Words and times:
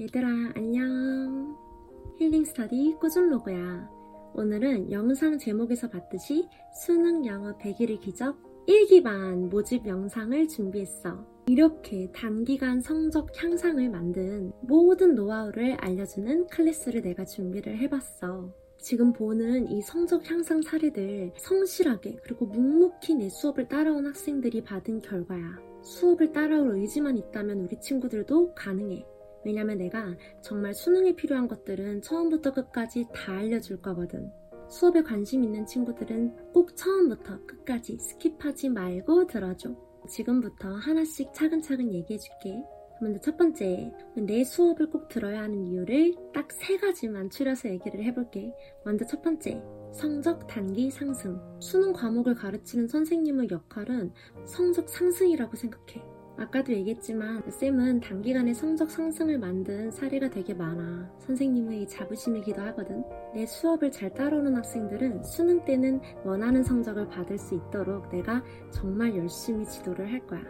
얘들아, 0.00 0.28
안녕. 0.54 1.56
힐링 2.20 2.44
스터디 2.44 2.98
꾸준 3.00 3.30
로그야. 3.30 3.90
오늘은 4.32 4.92
영상 4.92 5.36
제목에서 5.38 5.88
봤듯이 5.88 6.48
수능 6.72 7.26
영어 7.26 7.58
100일의 7.58 7.98
기적 7.98 8.38
1기반 8.68 9.50
모집 9.50 9.88
영상을 9.88 10.46
준비했어. 10.46 11.26
이렇게 11.48 12.12
단기간 12.12 12.80
성적 12.80 13.26
향상을 13.42 13.90
만든 13.90 14.52
모든 14.60 15.16
노하우를 15.16 15.78
알려주는 15.80 16.46
클래스를 16.46 17.02
내가 17.02 17.24
준비를 17.24 17.78
해봤어. 17.78 18.54
지금 18.78 19.12
보는 19.12 19.68
이 19.72 19.82
성적 19.82 20.30
향상 20.30 20.62
사례들 20.62 21.32
성실하게 21.36 22.18
그리고 22.22 22.46
묵묵히 22.46 23.16
내 23.16 23.28
수업을 23.28 23.66
따라온 23.66 24.06
학생들이 24.06 24.62
받은 24.62 25.00
결과야. 25.00 25.58
수업을 25.82 26.30
따라올 26.30 26.76
의지만 26.76 27.16
있다면 27.16 27.62
우리 27.62 27.80
친구들도 27.80 28.54
가능해. 28.54 29.04
왜냐면 29.44 29.78
내가 29.78 30.14
정말 30.42 30.74
수능에 30.74 31.14
필요한 31.14 31.48
것들은 31.48 32.02
처음부터 32.02 32.52
끝까지 32.52 33.06
다 33.14 33.32
알려줄 33.32 33.80
거거든. 33.80 34.30
수업에 34.70 35.02
관심 35.02 35.42
있는 35.44 35.64
친구들은 35.64 36.52
꼭 36.52 36.76
처음부터 36.76 37.46
끝까지 37.46 37.96
skip하지 37.96 38.68
말고 38.70 39.26
들어줘. 39.26 39.74
지금부터 40.08 40.74
하나씩 40.74 41.32
차근차근 41.32 41.92
얘기해줄게. 41.92 42.62
먼저 43.00 43.20
첫 43.20 43.36
번째, 43.36 43.92
내 44.16 44.42
수업을 44.42 44.90
꼭 44.90 45.08
들어야 45.08 45.42
하는 45.42 45.66
이유를 45.68 46.14
딱 46.34 46.48
세 46.50 46.76
가지만 46.76 47.30
추려서 47.30 47.68
얘기를 47.68 48.02
해볼게. 48.04 48.52
먼저 48.84 49.04
첫 49.06 49.22
번째, 49.22 49.62
성적 49.92 50.46
단기 50.48 50.90
상승. 50.90 51.40
수능 51.60 51.92
과목을 51.92 52.34
가르치는 52.34 52.88
선생님의 52.88 53.48
역할은 53.50 54.12
성적 54.44 54.88
상승이라고 54.88 55.56
생각해. 55.56 56.02
아까도 56.38 56.72
얘기했지만 56.72 57.42
쌤은 57.50 58.00
단기간에 58.00 58.54
성적 58.54 58.90
상승을 58.90 59.38
만든 59.38 59.90
사례가 59.90 60.30
되게 60.30 60.54
많아. 60.54 61.10
선생님의 61.18 61.88
자부심이기도 61.88 62.62
하거든. 62.62 63.04
내 63.34 63.44
수업을 63.44 63.90
잘 63.90 64.14
따라오는 64.14 64.54
학생들은 64.54 65.24
수능 65.24 65.64
때는 65.64 66.00
원하는 66.24 66.62
성적을 66.62 67.08
받을 67.08 67.36
수 67.38 67.54
있도록 67.56 68.08
내가 68.10 68.42
정말 68.70 69.16
열심히 69.16 69.66
지도를 69.66 70.12
할 70.12 70.24
거야. 70.26 70.42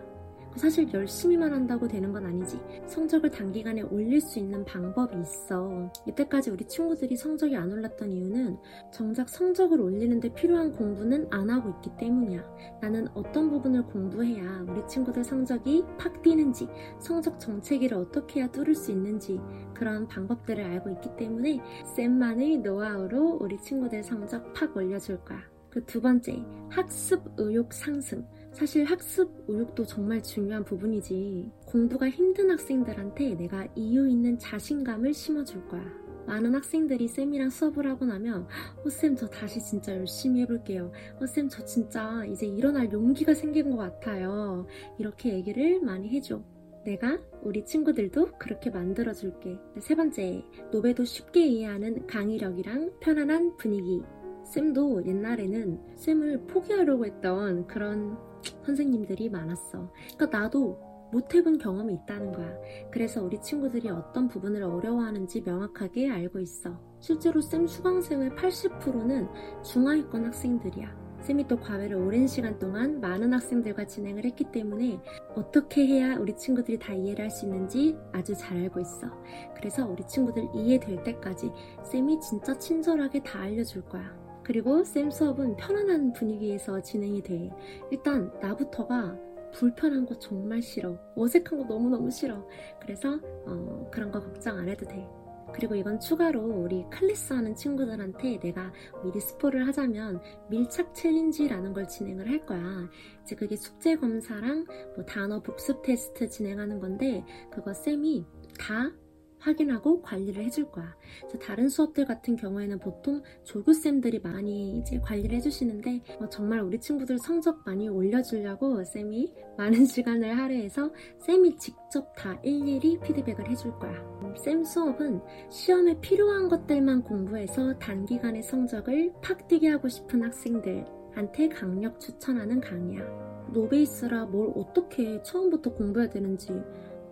사실 0.56 0.92
열심히만 0.92 1.52
한다고 1.52 1.86
되는 1.86 2.12
건 2.12 2.27
아니지. 2.27 2.58
성적을 2.86 3.30
단기간에 3.30 3.82
올릴 3.82 4.20
수 4.20 4.38
있는 4.38 4.64
방법이 4.64 5.16
있어. 5.20 5.91
이때까지 6.06 6.50
우리 6.50 6.64
친구들이 6.64 7.16
성적이 7.16 7.56
안 7.56 7.72
올랐던 7.72 8.10
이유는 8.10 8.56
정작 8.92 9.28
성적을 9.28 9.80
올리는데 9.80 10.32
필요한 10.34 10.72
공부는 10.72 11.28
안 11.30 11.50
하고 11.50 11.70
있기 11.70 11.91
때문이야. 11.98 12.42
나는 12.80 13.08
어떤 13.14 13.50
부분을 13.50 13.84
공부해야 13.84 14.64
우리 14.69 14.86
친구들 14.86 15.24
성적이 15.24 15.84
팍 15.98 16.22
뛰는지, 16.22 16.69
성적 16.98 17.38
정체기를 17.38 17.96
어떻게 17.96 18.41
해야 18.41 18.50
뚫을 18.50 18.74
수 18.74 18.91
있는지 18.91 19.41
그런 19.74 20.08
방법들을 20.08 20.62
알고 20.62 20.91
있기 20.91 21.16
때문에 21.16 21.60
쌤만의 21.96 22.58
노하우로 22.58 23.38
우리 23.41 23.58
친구들 23.60 24.02
성적 24.02 24.52
팍 24.52 24.76
올려줄 24.76 25.24
거야. 25.24 25.41
그 25.70 25.84
두 25.84 26.00
번째, 26.00 26.44
학습 26.70 27.22
의욕 27.36 27.72
상승. 27.72 28.26
사실 28.52 28.84
학습 28.84 29.44
의욕도 29.46 29.84
정말 29.84 30.22
중요한 30.22 30.64
부분이지. 30.64 31.52
공부가 31.66 32.08
힘든 32.08 32.50
학생들한테 32.50 33.34
내가 33.34 33.66
이유 33.74 34.08
있는 34.08 34.38
자신감을 34.38 35.14
심어줄 35.14 35.68
거야. 35.68 35.84
많은 36.27 36.54
학생들이 36.54 37.08
쌤이랑 37.08 37.48
수업을 37.48 37.88
하고 37.88 38.04
나면 38.04 38.46
어, 38.84 38.91
쌤, 38.91 39.16
저 39.16 39.26
다시 39.26 39.60
진짜 39.60 39.96
열심히 39.96 40.42
해볼게요. 40.42 40.92
어, 41.20 41.26
쌤, 41.26 41.48
저 41.48 41.64
진짜 41.64 42.24
이제 42.26 42.46
일어날 42.46 42.92
용기가 42.92 43.32
생긴 43.32 43.70
것 43.70 43.78
같아요. 43.78 44.66
이렇게 44.98 45.32
얘기를 45.32 45.80
많이 45.80 46.10
해줘. 46.10 46.42
내가 46.84 47.19
우리 47.42 47.64
친구들도 47.64 48.32
그렇게 48.38 48.70
만들어줄게. 48.70 49.58
세 49.78 49.94
번째, 49.94 50.44
노베도 50.72 51.04
쉽게 51.04 51.46
이해하는 51.46 52.06
강의력이랑 52.06 52.92
편안한 53.00 53.56
분위기. 53.56 54.02
쌤도 54.44 55.06
옛날에는 55.06 55.96
쌤을 55.96 56.46
포기하려고 56.46 57.04
했던 57.06 57.66
그런 57.66 58.16
선생님들이 58.64 59.28
많았어. 59.31 59.91
그러니까 60.16 60.38
나도 60.38 60.78
못 61.10 61.34
해본 61.34 61.59
경험이 61.59 61.94
있다는 61.94 62.32
거야. 62.32 62.54
그래서 62.91 63.22
우리 63.22 63.41
친구들이 63.41 63.88
어떤 63.88 64.28
부분을 64.28 64.62
어려워하는지 64.62 65.41
명확하게 65.41 66.10
알고 66.10 66.38
있어. 66.41 66.78
실제로 67.00 67.41
쌤 67.41 67.66
수강생의 67.66 68.31
80%는 68.31 69.28
중하위권 69.62 70.26
학생들이야. 70.26 71.08
쌤이 71.22 71.48
또 71.48 71.58
과외를 71.58 71.97
오랜 71.97 72.26
시간 72.28 72.58
동안 72.58 73.00
많은 73.00 73.32
학생들과 73.32 73.87
진행을 73.87 74.25
했기 74.25 74.44
때문에 74.44 75.00
어떻게 75.34 75.84
해야 75.87 76.16
우리 76.16 76.37
친구들이 76.37 76.78
다 76.78 76.92
이해를 76.94 77.25
할 77.25 77.31
수 77.31 77.44
있는지 77.47 77.97
아주 78.12 78.34
잘 78.34 78.56
알고 78.58 78.78
있어. 78.81 79.08
그래서 79.56 79.87
우리 79.87 80.06
친구들 80.06 80.47
이해될 80.54 81.03
때까지 81.03 81.50
쌤이 81.84 82.20
진짜 82.20 82.56
친절하게 82.56 83.22
다 83.22 83.41
알려줄 83.41 83.82
거야. 83.87 84.28
그리고 84.48 84.82
쌤 84.82 85.10
수업은 85.10 85.56
편안한 85.56 86.14
분위기에서 86.14 86.81
진행이 86.81 87.20
돼. 87.20 87.50
일단 87.91 88.32
나부터가 88.41 89.14
불편한 89.53 90.06
거 90.06 90.19
정말 90.19 90.62
싫어. 90.62 90.98
어색한 91.14 91.59
거 91.59 91.64
너무너무 91.64 92.10
싫어. 92.10 92.42
그래서 92.81 93.20
어, 93.47 93.91
그런 93.92 94.10
거 94.10 94.22
걱정 94.22 94.56
안 94.56 94.66
해도 94.66 94.87
돼. 94.87 95.06
그리고 95.53 95.75
이건 95.75 96.00
추가로 96.00 96.41
우리 96.41 96.87
클래스 96.91 97.34
하는 97.34 97.54
친구들한테 97.54 98.41
내가 98.41 98.72
미리 99.04 99.20
스포를 99.20 99.66
하자면 99.66 100.22
밀착 100.48 100.94
챌린지라는 100.94 101.75
걸 101.75 101.87
진행을 101.87 102.31
할 102.31 102.47
거야. 102.47 102.88
이제 103.22 103.37
그게 103.37 103.54
숙제 103.54 103.97
검사랑 103.97 104.64
뭐 104.97 105.04
단어 105.04 105.42
복습 105.42 105.82
테스트 105.82 106.26
진행하는 106.26 106.81
건데 106.81 107.22
그거 107.50 107.75
쌤이 107.75 108.25
다 108.58 108.91
확인하고 109.38 110.03
관리를 110.03 110.44
해줄 110.44 110.71
거야. 110.71 110.94
다른 111.41 111.69
수업들 111.69 112.04
같은 112.04 112.37
경우에는 112.37 112.78
보통 112.78 113.22
조교쌤들이 113.44 114.21
많이 114.21 114.78
이제 114.78 114.99
관리를 115.00 115.37
해주시는데 115.37 116.03
어, 116.21 116.28
정말 116.28 116.60
우리 116.60 116.81
친구들 116.81 117.19
성적 117.19 117.62
많이 117.65 117.88
올려주려고 117.88 118.84
쌤이 118.84 119.32
많은 119.56 119.84
시간을 119.87 120.37
할애해서 120.37 120.93
쌤이 121.19 121.56
직접 121.56 122.15
다 122.16 122.38
일일이 122.43 122.99
피드백을 123.00 123.49
해줄 123.49 123.72
거야. 123.78 123.93
쌤 124.37 124.65
수업은 124.65 125.21
시험에 125.50 126.00
필요한 126.00 126.49
것들만 126.49 127.03
공부해서 127.03 127.78
단기간에 127.78 128.43
성적을 128.43 129.12
팍 129.22 129.49
뛰게 129.49 129.69
하고 129.69 129.88
싶은 129.88 130.22
학생들한테 130.22 131.49
강력 131.49 131.99
추천하는 132.00 132.60
강의야. 132.60 133.28
노베이스라 133.53 134.26
뭘 134.26 134.53
어떻게 134.55 135.22
처음부터 135.22 135.72
공부해야 135.72 136.10
되는지 136.10 136.53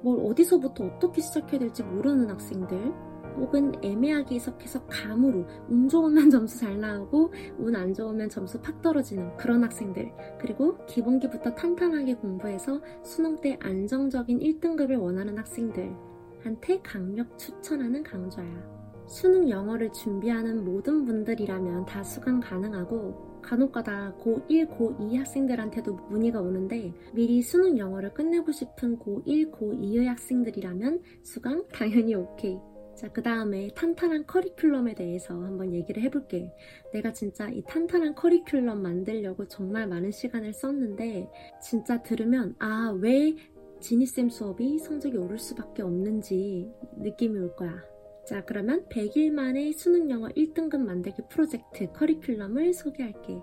뭘 0.03 0.21
어디서부터 0.27 0.85
어떻게 0.85 1.21
시작해야 1.21 1.61
될지 1.61 1.83
모르는 1.83 2.31
학생들 2.31 2.93
혹은 3.37 3.73
애매하게 3.83 4.37
해석해서 4.37 4.87
감으로 4.87 5.45
운 5.69 5.89
좋으면 5.89 6.31
점수 6.31 6.59
잘 6.59 6.81
나오고 6.81 7.33
운 7.59 7.77
안 7.77 7.93
좋으면 7.93 8.29
점수 8.31 8.61
팍 8.61 8.81
떨어지는 8.81 9.37
그런 9.37 9.63
학생들 9.63 10.11
그리고 10.41 10.79
기본기부터 10.87 11.55
탄탄하게 11.55 12.15
공부해서 12.15 12.81
수능 13.03 13.37
때 13.41 13.59
안정적인 13.61 14.39
1등급을 14.41 14.99
원하는 14.99 15.37
학생들한테 15.37 16.81
강력 16.83 17.37
추천하는 17.39 18.03
강좌야. 18.03 18.77
수능 19.07 19.49
영어를 19.49 19.93
준비하는 19.93 20.65
모든 20.65 21.05
분들이라면 21.05 21.85
다 21.87 22.03
수강 22.03 22.41
가능하고 22.41 23.26
간혹가다 23.47 24.17
고1, 24.21 24.77
고2 24.77 25.19
학생들한테도 25.19 25.95
문의가 26.11 26.41
오는데 26.41 26.93
미리 27.15 27.41
수능 27.43 27.79
영어를 27.79 28.13
끝내고 28.13 28.51
싶은 28.51 28.99
고1, 28.99 29.53
고2의 29.53 30.07
학생들이라면 30.07 31.03
수강 31.23 31.67
당연히 31.69 32.15
오케이. 32.17 32.59
자, 32.97 33.13
그 33.13 33.23
다음에 33.23 33.69
탄탄한 33.75 34.25
커리큘럼에 34.25 34.97
대해서 34.97 35.35
한번 35.35 35.75
얘기를 35.75 36.03
해볼게. 36.03 36.51
내가 36.95 37.13
진짜 37.13 37.49
이 37.51 37.63
탄탄한 37.63 38.15
커리큘럼 38.15 38.79
만들려고 38.79 39.47
정말 39.47 39.87
많은 39.87 40.11
시간을 40.11 40.55
썼는데, 40.55 41.31
진짜 41.61 42.03
들으면, 42.03 42.55
아, 42.59 42.97
왜 42.99 43.37
지니쌤 43.81 44.31
수업이 44.31 44.79
성적이 44.79 45.19
오를 45.19 45.39
수밖에 45.39 45.83
없는지 45.83 46.73
느낌이 46.97 47.39
올 47.39 47.55
거야. 47.55 47.96
자, 48.27 48.45
그러면 48.45 48.85
100일 48.89 49.31
만에 49.31 49.71
수능 49.73 50.11
영어 50.11 50.29
1등급 50.29 50.79
만들기 50.79 51.23
프로젝트 51.31 51.87
커리큘럼을 51.93 52.73
소개할게. 52.73 53.41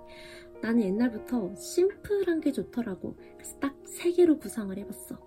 나는 0.61 0.81
옛날부터 0.83 1.55
심플한 1.55 2.41
게 2.41 2.51
좋더라고. 2.51 3.15
그래서 3.37 3.57
딱 3.59 3.81
3개로 3.85 4.39
구성을 4.39 4.77
해봤어. 4.77 5.17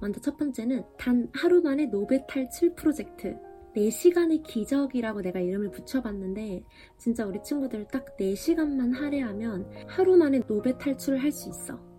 먼저 0.00 0.20
첫 0.20 0.36
번째는 0.36 0.84
단 0.98 1.28
하루 1.32 1.62
만에 1.62 1.86
노베 1.86 2.26
탈출 2.26 2.74
프로젝트. 2.74 3.36
4시간의 3.76 4.42
기적이라고 4.44 5.20
내가 5.22 5.40
이름을 5.40 5.70
붙여봤는데 5.70 6.64
진짜 6.98 7.24
우리 7.26 7.42
친구들 7.42 7.86
딱 7.88 8.16
4시간만 8.16 8.94
할애하면 8.94 9.68
하루 9.88 10.16
만에 10.16 10.40
노베 10.46 10.76
탈출을 10.78 11.22
할 11.22 11.30
수 11.30 11.48
있어. 11.50 11.93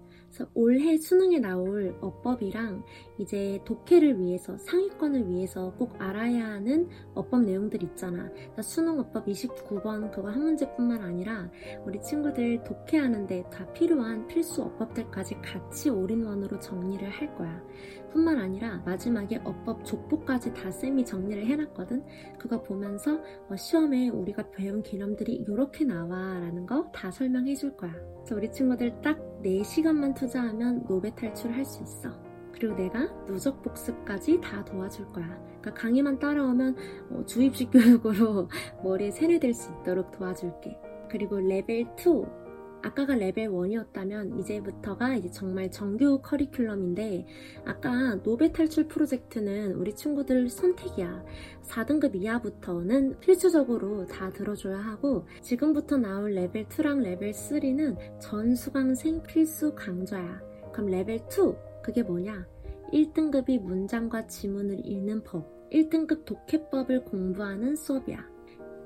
올해 0.53 0.97
수능에 0.97 1.39
나올 1.39 1.97
어법이랑 2.01 2.83
이제 3.17 3.59
독해를 3.65 4.19
위해서 4.19 4.57
상위권을 4.57 5.29
위해서 5.29 5.73
꼭 5.77 5.93
알아야 5.99 6.45
하는 6.45 6.89
어법 7.13 7.43
내용들 7.43 7.83
있잖아. 7.83 8.29
수능 8.61 8.99
어법 8.99 9.27
29번 9.27 10.11
그거 10.11 10.29
한 10.29 10.41
문제뿐만 10.41 11.01
아니라 11.01 11.49
우리 11.85 12.01
친구들 12.01 12.63
독해하는데 12.63 13.49
다 13.51 13.71
필요한 13.73 14.27
필수 14.27 14.63
어법들까지 14.63 15.35
같이 15.41 15.89
올인원으로 15.89 16.59
정리를 16.59 17.07
할 17.09 17.35
거야. 17.35 17.63
뿐만 18.11 18.39
아니라 18.39 18.81
마지막에 18.85 19.41
어법 19.43 19.83
족보까지 19.83 20.53
다 20.53 20.71
쌤이 20.71 21.03
정리를 21.05 21.45
해놨거든. 21.45 22.03
그거 22.39 22.63
보면서 22.63 23.19
어, 23.49 23.55
시험에 23.57 24.07
우리가 24.09 24.51
배운 24.51 24.81
개념들이 24.83 25.33
이렇게 25.33 25.83
나와 25.85 26.39
라는 26.39 26.65
거 26.65 26.85
다 26.95 27.11
설명해 27.11 27.55
줄 27.55 27.75
거야. 27.75 27.93
그래서 28.15 28.35
우리 28.35 28.51
친구들 28.51 29.01
딱 29.01 29.19
4시간만 29.45 30.15
투자하면 30.15 30.85
노베 30.87 31.13
탈출할 31.13 31.63
수 31.63 31.83
있어. 31.83 32.09
그리고 32.51 32.73
내가 32.75 33.07
누적 33.25 33.61
복습까지 33.61 34.41
다 34.41 34.63
도와줄 34.65 35.11
거야. 35.11 35.27
그러니까 35.61 35.73
강의만 35.73 36.19
따라오면 36.19 36.75
어, 37.11 37.25
주입식 37.25 37.69
교육으로 37.71 38.49
머리에 38.83 39.11
세뇌될 39.11 39.53
수 39.53 39.71
있도록 39.71 40.11
도와줄게. 40.11 40.77
그리고 41.09 41.37
레벨 41.37 41.81
2 41.81 42.44
아까가 42.85 43.15
레벨 43.15 43.49
1이었다면 43.49 44.39
이제부터가 44.39 45.15
이제 45.15 45.29
정말 45.31 45.71
정규 45.71 46.21
커리큘럼인데 46.21 47.25
아까 47.65 48.13
노베 48.23 48.51
탈출 48.51 48.87
프로젝트는 48.87 49.73
우리 49.73 49.95
친구들 49.95 50.47
선택이야. 50.47 51.25
4등급 51.63 52.15
이하부터는 52.15 53.19
필수적으로 53.19 54.05
다 54.05 54.29
들어줘야 54.29 54.77
하고 54.77 55.25
지금부터 55.41 55.97
나올 55.97 56.33
레벨 56.35 56.67
2랑 56.67 57.01
레벨 57.01 57.31
3는 57.31 58.19
전 58.19 58.55
수강생 58.55 59.23
필수 59.23 59.73
강좌야. 59.73 60.39
그럼 60.71 60.91
레벨 60.91 61.15
2 61.15 61.55
그게 61.81 62.03
뭐냐? 62.03 62.45
1등급이 62.93 63.59
문장과 63.61 64.27
지문을 64.27 64.85
읽는 64.85 65.23
법, 65.23 65.49
1등급 65.71 66.25
독해법을 66.25 67.05
공부하는 67.05 67.75
수업이야. 67.75 68.29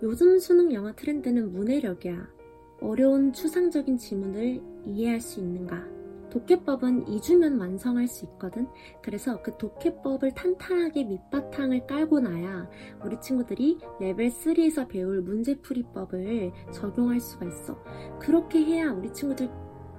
요즘 0.04 0.40
수능 0.40 0.72
영어 0.72 0.94
트렌드는 0.94 1.52
문해력이야. 1.52 2.39
어려운 2.82 3.34
추상적인 3.34 3.98
지문을 3.98 4.62
이해할 4.86 5.20
수 5.20 5.40
있는가? 5.40 6.00
독해법은 6.30 7.06
2주면 7.06 7.60
완성할 7.60 8.08
수 8.08 8.26
있거든. 8.26 8.68
그래서 9.02 9.42
그 9.42 9.58
독해법을 9.58 10.34
탄탄하게 10.36 11.06
밑바탕을 11.06 11.88
깔고 11.88 12.20
나야 12.20 12.70
우리 13.04 13.20
친구들이 13.20 13.80
레벨 14.00 14.30
3에서 14.30 14.88
배울 14.88 15.22
문제풀이법을 15.22 16.52
적용할 16.72 17.20
수가 17.20 17.48
있어. 17.48 17.84
그렇게 18.20 18.60
해야 18.64 18.92
우리 18.92 19.12
친구들 19.12 19.50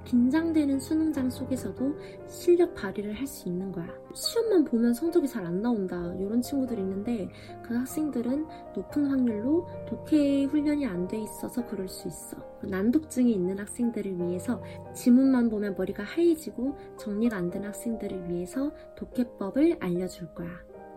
긴장되는 0.05 0.81
수능장 0.81 1.31
속에서도 1.31 1.94
실력 2.26 2.75
발휘를 2.75 3.12
할 3.14 3.26
수 3.26 3.49
있는 3.49 3.70
거야. 3.70 3.87
시험만 4.12 4.64
보면 4.64 4.93
성적이 4.94 5.29
잘 5.29 5.44
안 5.47 5.62
나온다. 5.62 5.97
이런 6.19 6.43
친구들이 6.43 6.81
있는데 6.81 7.29
그 7.62 7.75
학생들은 7.75 8.47
높은 8.75 9.06
확률로 9.06 9.67
독해 9.88 10.44
훈련이 10.44 10.85
안 10.87 11.06
돼 11.06 11.19
있어서 11.19 11.64
그럴 11.67 11.88
수 11.88 12.08
있어. 12.08 12.37
난독증이 12.62 13.32
있는 13.32 13.58
학생들을 13.58 14.19
위해서 14.19 14.62
지문만 14.94 15.49
보면 15.49 15.76
머리가 15.76 16.03
하얘지고 16.03 16.76
정리가 16.99 17.37
안 17.37 17.50
된 17.50 17.64
학생들을 17.64 18.29
위해서 18.31 18.73
독해법을 18.96 19.76
알려줄 19.81 20.35
거야. 20.35 20.49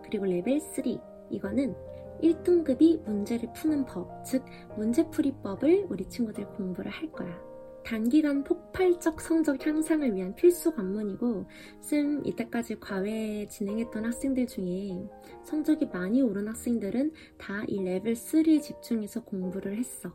그리고 0.04 0.24
레벨 0.26 0.60
3 0.60 0.84
이거는 1.30 1.74
1등급이 2.22 3.02
문제를 3.04 3.52
푸는 3.54 3.84
법, 3.86 4.24
즉 4.24 4.44
문제풀이법을 4.76 5.86
우리 5.90 6.08
친구들 6.08 6.46
공부를 6.52 6.90
할 6.90 7.10
거야. 7.12 7.53
단기간 7.84 8.44
폭발적 8.44 9.20
성적 9.20 9.64
향상을 9.64 10.14
위한 10.14 10.34
필수 10.34 10.74
관문이고 10.74 11.46
쌤 11.80 12.22
이때까지 12.24 12.80
과외 12.80 13.46
진행했던 13.48 14.04
학생들 14.06 14.46
중에 14.46 15.06
성적이 15.44 15.86
많이 15.92 16.22
오른 16.22 16.48
학생들은 16.48 17.12
다 17.38 17.64
이 17.68 17.82
레벨 17.82 18.14
3에 18.14 18.62
집중해서 18.62 19.24
공부를 19.24 19.76
했어. 19.76 20.12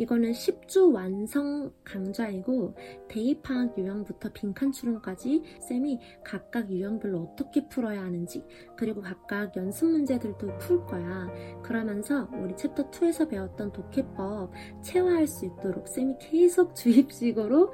이거는 0.00 0.32
10주 0.32 0.94
완성 0.94 1.70
강좌이고 1.84 2.74
대의파악 3.08 3.76
유형부터 3.76 4.32
빈칸 4.32 4.72
추론까지 4.72 5.42
쌤이 5.68 6.00
각각 6.24 6.70
유형별로 6.70 7.18
어떻게 7.18 7.68
풀어야 7.68 8.00
하는지 8.00 8.42
그리고 8.78 9.02
각각 9.02 9.54
연습 9.56 9.90
문제들도 9.90 10.56
풀 10.56 10.86
거야. 10.86 11.28
그러면서 11.62 12.26
우리 12.32 12.56
챕터 12.56 12.90
2에서 12.90 13.28
배웠던 13.28 13.72
독해법 13.72 14.52
체화할 14.82 15.26
수 15.26 15.44
있도록 15.44 15.86
쌤이 15.86 16.16
계속 16.18 16.74
주입식으로 16.80 17.70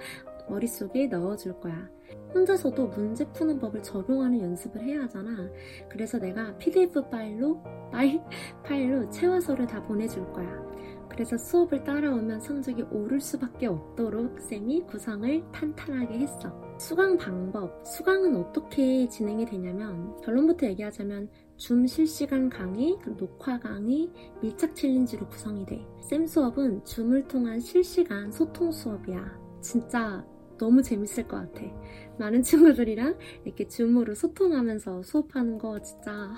머릿속에 0.49 1.07
넣어줄 1.07 1.61
거야. 1.61 1.89
혼자서도 2.35 2.89
문제 2.89 3.25
푸는 3.35 3.61
법을 3.61 3.85
적용하는 3.85 4.41
연습을 4.41 4.83
해야 4.83 5.03
하잖아. 5.03 5.49
그래서 5.89 6.19
내가 6.19 6.57
PDF 6.59 7.09
파일로, 7.09 7.63
파일, 7.93 8.21
파일로 8.65 9.11
채워서를 9.11 9.69
다 9.69 9.81
보내줄 9.85 10.33
거야. 10.33 10.66
그래서 11.17 11.39
수업을 11.39 11.83
따라오면 11.83 12.41
성적이 12.41 12.83
오를 12.91 13.19
수밖에 13.21 13.69
없도록 13.69 14.39
쌤이 14.39 14.83
구성을 14.83 15.51
탄탄하게 15.51 16.19
했어. 16.19 16.55
수강 16.79 17.17
방법, 17.17 17.83
수강은 17.87 18.37
어떻게 18.37 19.09
진행이 19.09 19.47
되냐면 19.47 20.15
결론부터 20.21 20.67
얘기하자면 20.67 21.31
줌 21.57 21.87
실시간 21.87 22.51
강의, 22.51 22.99
녹화 23.17 23.59
강의, 23.59 24.13
밀착 24.43 24.77
챌린지로 24.77 25.27
구성이 25.29 25.65
돼. 25.65 25.87
쌤 26.03 26.27
수업은 26.27 26.85
줌을 26.85 27.27
통한 27.27 27.61
실시간 27.61 28.31
소통 28.31 28.71
수업이야. 28.71 29.41
진짜 29.63 30.23
너무 30.59 30.83
재밌을 30.83 31.27
것 31.27 31.39
같아. 31.39 31.65
많은 32.19 32.43
친구들이랑 32.43 33.17
이렇게 33.47 33.67
줌으로 33.67 34.15
소통하면서 34.15 35.03
수업하는 35.03 35.57
거 35.57 35.81
진짜 35.81 36.35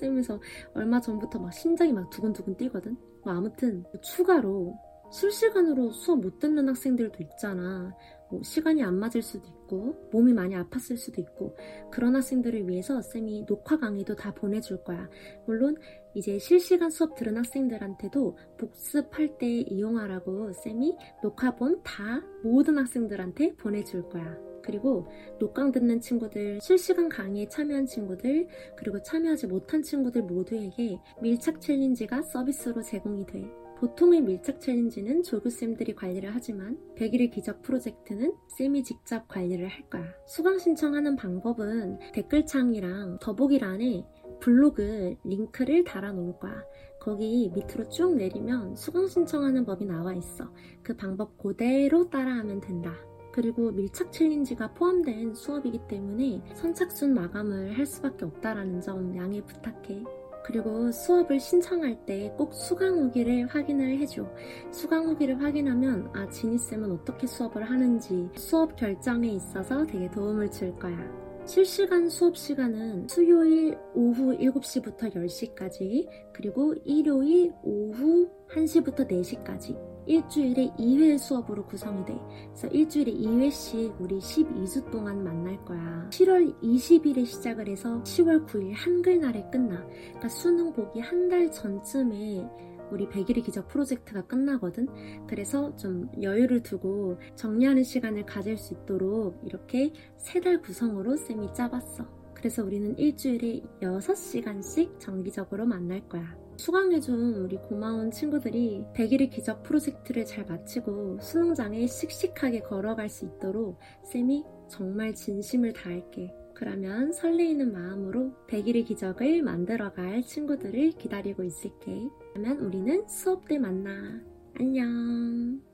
쌤에서 0.00 0.40
얼마 0.74 1.02
전부터 1.02 1.38
막 1.38 1.52
심장이 1.52 1.92
막 1.92 2.08
두근두근 2.08 2.56
뛰거든. 2.56 2.96
뭐 3.24 3.32
아무튼 3.32 3.84
추가로 4.02 4.76
실시간으로 5.12 5.90
수업 5.92 6.20
못 6.20 6.38
듣는 6.38 6.68
학생들도 6.68 7.22
있잖아. 7.22 7.94
뭐 8.30 8.42
시간이 8.42 8.82
안 8.82 8.98
맞을 8.98 9.22
수도 9.22 9.46
있고 9.72 9.96
몸이 10.10 10.34
많이 10.34 10.54
아팠을 10.54 10.96
수도 10.96 11.20
있고 11.22 11.56
그런 11.90 12.14
학생들을 12.14 12.68
위해서 12.68 13.00
쌤이 13.00 13.46
녹화 13.46 13.78
강의도 13.78 14.14
다 14.14 14.32
보내줄 14.34 14.84
거야. 14.84 15.08
물론 15.46 15.76
이제 16.14 16.38
실시간 16.38 16.90
수업 16.90 17.14
들은 17.16 17.38
학생들한테도 17.38 18.36
복습할 18.58 19.38
때 19.38 19.46
이용하라고 19.46 20.52
쌤이 20.52 20.96
녹화본 21.22 21.82
다 21.82 22.22
모든 22.42 22.78
학생들한테 22.78 23.54
보내줄 23.56 24.10
거야. 24.10 24.36
그리고 24.64 25.08
녹강 25.40 25.72
듣는 25.72 26.00
친구들, 26.00 26.60
실시간 26.60 27.08
강의에 27.08 27.48
참여한 27.48 27.84
친구들, 27.84 28.46
그리고 28.76 29.02
참여하지 29.02 29.48
못한 29.48 29.82
친구들 29.82 30.22
모두에게 30.22 30.98
밀착 31.20 31.60
챌린지가 31.60 32.22
서비스로 32.22 32.80
제공이 32.80 33.26
돼. 33.26 33.61
보통의 33.82 34.20
밀착 34.20 34.60
챌린지는 34.60 35.24
조교쌤들이 35.24 35.96
관리를 35.96 36.30
하지만 36.32 36.78
100일의 36.96 37.32
기적 37.32 37.62
프로젝트는 37.62 38.32
쌤이 38.56 38.84
직접 38.84 39.26
관리를 39.26 39.66
할 39.66 39.90
거야. 39.90 40.04
수강 40.24 40.60
신청하는 40.60 41.16
방법은 41.16 41.98
댓글창이랑 42.12 43.18
더보기란에 43.20 44.06
블로그 44.38 45.16
링크를 45.24 45.82
달아 45.82 46.12
놓을 46.12 46.38
거야. 46.38 46.62
거기 47.00 47.50
밑으로 47.52 47.88
쭉 47.88 48.14
내리면 48.14 48.76
수강 48.76 49.08
신청하는 49.08 49.64
법이 49.64 49.84
나와 49.84 50.14
있어. 50.14 50.48
그 50.84 50.94
방법 50.94 51.36
그대로 51.36 52.08
따라하면 52.08 52.60
된다. 52.60 52.94
그리고 53.32 53.72
밀착 53.72 54.12
챌린지가 54.12 54.74
포함된 54.74 55.34
수업이기 55.34 55.80
때문에 55.88 56.40
선착순 56.54 57.14
마감을 57.14 57.76
할 57.76 57.84
수밖에 57.84 58.26
없다라는 58.26 58.80
점 58.80 59.16
양해 59.16 59.44
부탁해. 59.44 60.21
그리고 60.44 60.90
수업을 60.90 61.38
신청할 61.40 62.04
때 62.06 62.32
꼭 62.36 62.52
수강 62.54 62.98
후기를 62.98 63.46
확인을 63.46 63.98
해줘. 63.98 64.26
수강 64.70 65.04
후기를 65.04 65.42
확인하면 65.42 66.10
아, 66.14 66.28
지니쌤은 66.28 66.90
어떻게 66.92 67.26
수업을 67.26 67.62
하는지 67.64 68.28
수업 68.36 68.76
결정에 68.76 69.28
있어서 69.28 69.84
되게 69.86 70.10
도움을 70.10 70.50
줄 70.50 70.74
거야. 70.78 70.96
실시간 71.44 72.08
수업 72.08 72.36
시간은 72.36 73.08
수요일 73.08 73.76
오후 73.94 74.36
7시부터 74.38 75.12
10시까지, 75.12 76.06
그리고 76.32 76.74
일요일 76.84 77.52
오후 77.64 78.28
1시부터 78.48 79.08
4시까지. 79.08 79.91
일주일에 80.06 80.72
2회 80.78 81.18
수업으로 81.18 81.64
구성이 81.66 82.04
돼. 82.04 82.18
그래서 82.46 82.68
일주일에 82.68 83.12
2회씩 83.12 84.00
우리 84.00 84.18
12주 84.18 84.90
동안 84.90 85.22
만날 85.22 85.62
거야. 85.64 86.08
7월 86.10 86.60
20일에 86.62 87.24
시작을 87.26 87.68
해서 87.68 88.02
10월 88.02 88.46
9일 88.46 88.72
한글날에 88.74 89.46
끝나. 89.50 89.84
그러니까 89.86 90.28
수능 90.28 90.72
보기 90.72 91.00
한 91.00 91.22
달 91.28 91.50
전쯤에 91.50 92.46
우리 92.90 93.06
100일의 93.08 93.42
기적 93.42 93.68
프로젝트가 93.68 94.20
끝나거든. 94.26 94.86
그래서 95.26 95.74
좀 95.76 96.10
여유를 96.20 96.62
두고 96.62 97.18
정리하는 97.36 97.84
시간을 97.84 98.26
가질 98.26 98.58
수 98.58 98.74
있도록 98.74 99.40
이렇게 99.46 99.92
세 100.18 100.40
달 100.40 100.60
구성으로 100.60 101.16
쌤이 101.16 101.54
짜봤어. 101.54 102.04
그래서 102.34 102.64
우리는 102.64 102.98
일주일에 102.98 103.62
6시간씩 103.80 104.98
정기적으로 104.98 105.64
만날 105.64 106.06
거야. 106.08 106.41
수강해준 106.62 107.34
우리 107.38 107.56
고마운 107.56 108.12
친구들이 108.12 108.84
100일의 108.94 109.30
기적 109.30 109.64
프로젝트를 109.64 110.24
잘 110.24 110.46
마치고 110.46 111.18
수능장에 111.20 111.88
씩씩하게 111.88 112.60
걸어갈 112.60 113.08
수 113.08 113.24
있도록 113.24 113.80
쌤이 114.04 114.44
정말 114.68 115.12
진심을 115.12 115.72
다할게. 115.72 116.32
그러면 116.54 117.12
설레이는 117.12 117.72
마음으로 117.72 118.30
100일의 118.46 118.86
기적을 118.86 119.42
만들어갈 119.42 120.22
친구들을 120.22 120.92
기다리고 120.92 121.42
있을게. 121.42 122.08
그러면 122.32 122.60
우리는 122.60 123.08
수업 123.08 123.48
때 123.48 123.58
만나. 123.58 124.22
안녕. 124.60 125.71